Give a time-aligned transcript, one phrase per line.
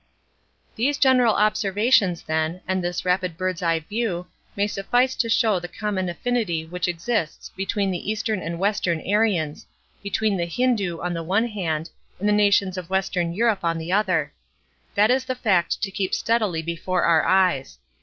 [0.75, 5.67] These general observations, then, and this rapid bird's eye view, may suffice to show the
[5.67, 9.67] common affinity which exists between the Eastern and Western Aryans;
[10.01, 13.91] between the Hindoo on the one hand, and the nations of Western Europe on the
[13.91, 14.33] other.
[14.95, 17.77] That is the fact to keep steadily before our eyes.